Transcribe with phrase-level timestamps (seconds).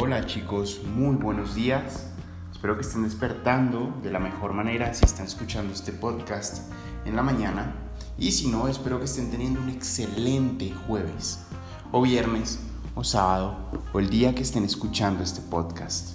[0.00, 2.06] Hola chicos, muy buenos días.
[2.52, 6.70] Espero que estén despertando de la mejor manera si están escuchando este podcast
[7.04, 7.74] en la mañana.
[8.16, 11.40] Y si no, espero que estén teniendo un excelente jueves,
[11.90, 12.60] o viernes,
[12.94, 13.56] o sábado,
[13.92, 16.10] o el día que estén escuchando este podcast.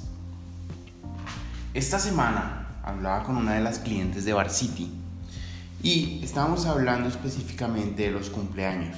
[1.73, 4.93] Esta semana hablaba con una de las clientes de Bar City
[5.81, 8.95] y estábamos hablando específicamente de los cumpleaños.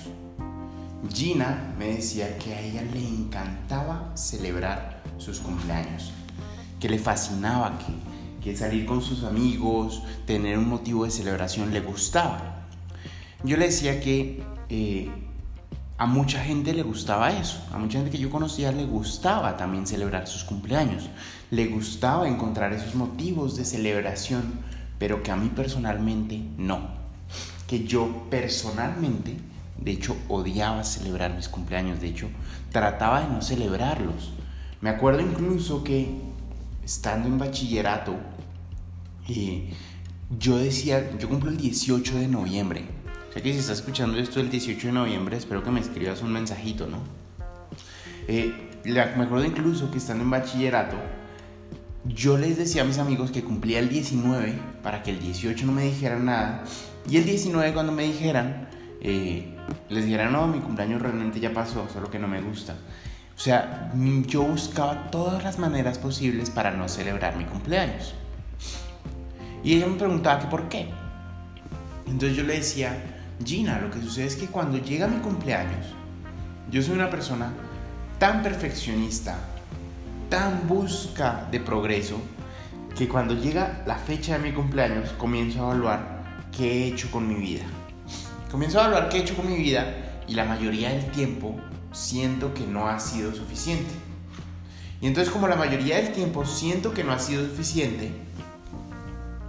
[1.14, 6.12] Gina me decía que a ella le encantaba celebrar sus cumpleaños,
[6.80, 7.78] que le fascinaba,
[8.41, 12.68] que, salir con sus amigos, tener un motivo de celebración le gustaba.
[13.44, 15.09] Yo le decía que eh,
[15.98, 19.88] a mucha gente le gustaba eso, a mucha gente que yo conocía le gustaba también
[19.88, 21.09] celebrar sus cumpleaños,
[21.50, 24.59] le gustaba encontrar esos motivos de celebración,
[25.00, 26.81] pero que a mí personalmente no,
[27.66, 29.38] que yo personalmente
[29.77, 31.99] de hecho, odiaba celebrar mis cumpleaños.
[31.99, 32.29] De hecho,
[32.72, 34.31] trataba de no celebrarlos.
[34.81, 36.09] Me acuerdo incluso que
[36.83, 38.16] estando en bachillerato,
[39.27, 39.69] eh,
[40.39, 42.85] yo decía, yo cumplo el 18 de noviembre.
[43.30, 46.22] O sea que si estás escuchando esto el 18 de noviembre, espero que me escribas
[46.22, 47.00] un mensajito, ¿no?
[48.28, 48.53] Eh,
[48.85, 50.95] me acuerdo incluso que estando en bachillerato,
[52.05, 55.72] yo les decía a mis amigos que cumplía el 19 para que el 18 no
[55.72, 56.63] me dijeran nada.
[57.09, 58.69] Y el 19 cuando me dijeran,
[59.08, 59.45] eh,
[59.89, 62.73] les dijera, no, mi cumpleaños realmente ya pasó, solo que no me gusta.
[63.36, 63.92] O sea,
[64.25, 68.16] yo buscaba todas las maneras posibles para no celebrar mi cumpleaños.
[69.64, 70.89] Y ella me preguntaba que por qué.
[72.08, 72.97] Entonces yo le decía,
[73.45, 75.86] Gina, lo que sucede es que cuando llega mi cumpleaños,
[76.72, 77.53] yo soy una persona
[78.17, 79.38] tan perfeccionista,
[80.30, 82.19] tan busca de progreso,
[82.97, 87.28] que cuando llega la fecha de mi cumpleaños comienzo a evaluar qué he hecho con
[87.28, 87.66] mi vida.
[88.56, 91.59] Comienzo a hablar qué he hecho con mi vida y la mayoría del tiempo
[91.92, 93.94] siento que no ha sido suficiente.
[95.02, 98.13] Y entonces como la mayoría del tiempo siento que no ha sido suficiente,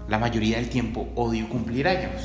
[0.09, 2.21] la mayoría del tiempo odio cumplir años.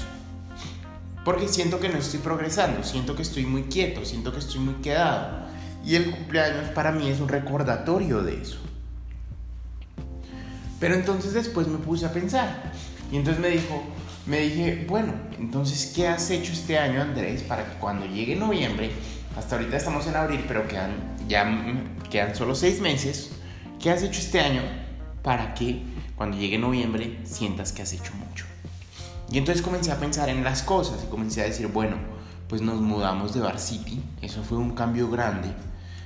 [1.23, 4.73] Porque siento que no estoy progresando, siento que estoy muy quieto, siento que estoy muy
[4.81, 5.45] quedado.
[5.85, 8.57] Y el cumpleaños para mí es un recordatorio de eso.
[10.79, 12.71] Pero entonces después me puse a pensar.
[13.11, 13.83] Y entonces me dijo,
[14.31, 18.89] me dije, bueno, entonces, ¿qué has hecho este año, Andrés, para que cuando llegue noviembre,
[19.37, 20.93] hasta ahorita estamos en abril, pero quedan,
[21.27, 21.45] ya
[22.09, 23.31] quedan solo seis meses,
[23.77, 24.61] ¿qué has hecho este año
[25.21, 25.83] para que
[26.15, 28.45] cuando llegue noviembre sientas que has hecho mucho?
[29.29, 31.97] Y entonces comencé a pensar en las cosas y comencé a decir, bueno,
[32.47, 35.49] pues nos mudamos de Bar City, eso fue un cambio grande,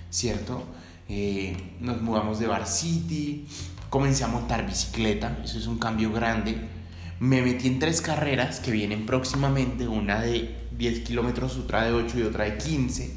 [0.09, 0.63] ¿cierto?
[1.07, 3.47] Eh, nos mudamos de Bar City,
[3.91, 6.73] comencé a montar bicicleta, eso es un cambio grande
[7.19, 12.19] me metí en tres carreras que vienen próximamente, una de 10 kilómetros, otra de 8
[12.19, 13.13] y otra de 15,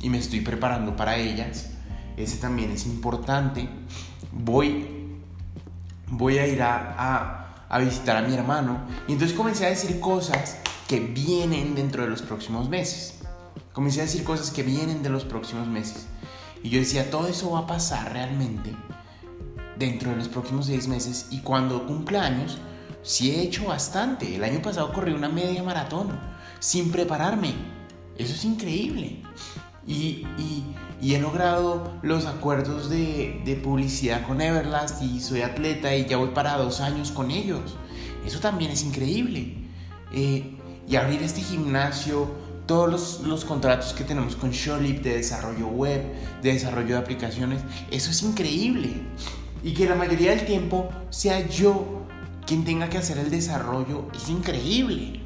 [0.00, 1.70] y me estoy preparando para ellas.
[2.16, 3.68] Ese también es importante.
[4.32, 4.86] Voy,
[6.08, 8.80] voy a ir a, a, visitar a mi hermano.
[9.06, 10.58] Y entonces comencé a decir cosas
[10.88, 13.20] que vienen dentro de los próximos meses.
[13.72, 16.06] Comencé a decir cosas que vienen de los próximos meses.
[16.62, 18.74] Y yo decía, todo eso va a pasar realmente
[19.78, 21.28] dentro de los próximos seis meses.
[21.30, 22.58] Y cuando cumpla años,
[23.06, 24.34] sí he hecho bastante.
[24.34, 26.08] El año pasado corrí una media maratón
[26.58, 27.54] sin prepararme.
[28.18, 29.22] Eso es increíble.
[29.86, 30.26] Y,
[31.00, 36.56] he logrado los acuerdos de, publicidad con Everlast y soy atleta y ya voy para
[36.58, 37.76] dos años con ellos.
[38.26, 39.54] Eso también es increíble.
[40.12, 40.56] Eh,
[40.88, 42.28] y abrir este gimnasio,
[42.66, 46.02] todos los, los, contratos que tenemos con Showlip de desarrollo web,
[46.42, 48.90] de desarrollo de aplicaciones, eso es increíble.
[49.62, 52.05] Y que la mayoría del tiempo sea yo
[52.46, 55.20] quien tenga que hacer el desarrollo es increíble.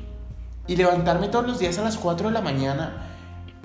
[0.67, 3.07] Y levantarme todos los días a las 4 de la mañana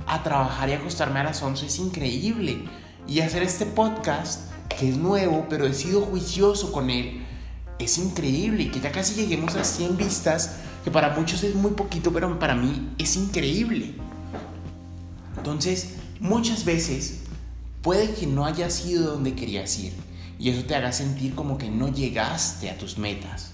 [0.07, 2.65] a trabajar y acostarme a las 11 es increíble.
[3.07, 7.25] Y hacer este podcast, que es nuevo, pero he sido juicioso con él,
[7.79, 8.71] es increíble.
[8.71, 12.55] Que ya casi lleguemos a 100 vistas, que para muchos es muy poquito, pero para
[12.55, 13.95] mí es increíble.
[15.37, 17.21] Entonces, muchas veces
[17.81, 19.93] puede que no haya sido donde querías ir
[20.39, 23.51] y eso te haga sentir como que no llegaste a tus metas.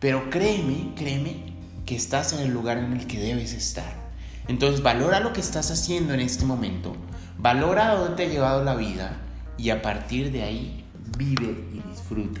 [0.00, 1.54] Pero créeme, créeme
[1.86, 4.04] que estás en el lugar en el que debes estar.
[4.48, 6.94] Entonces valora lo que estás haciendo en este momento,
[7.38, 9.16] valora a dónde te ha llevado la vida
[9.56, 10.84] y a partir de ahí
[11.16, 12.40] vive y disfruta.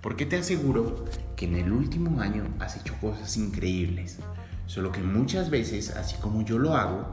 [0.00, 1.04] Porque te aseguro
[1.36, 4.18] que en el último año has hecho cosas increíbles,
[4.66, 7.06] solo que muchas veces, así como yo lo hago,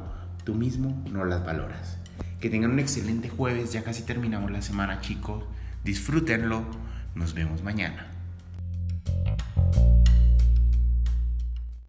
[0.43, 1.97] tú mismo no las valoras.
[2.39, 5.43] Que tengan un excelente jueves, ya casi terminamos la semana chicos.
[5.83, 6.65] Disfrútenlo.
[7.15, 8.18] Nos vemos mañana.